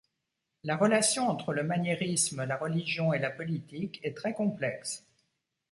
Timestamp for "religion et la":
2.57-3.29